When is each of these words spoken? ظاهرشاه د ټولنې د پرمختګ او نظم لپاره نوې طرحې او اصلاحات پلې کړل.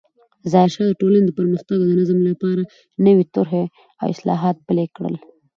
ظاهرشاه 0.51 0.87
د 0.89 0.93
ټولنې 1.01 1.25
د 1.27 1.31
پرمختګ 1.39 1.77
او 1.85 1.91
نظم 1.99 2.19
لپاره 2.29 2.61
نوې 3.05 3.23
طرحې 3.35 3.63
او 4.01 4.07
اصلاحات 4.15 4.57
پلې 4.67 4.85
کړل. 4.95 5.15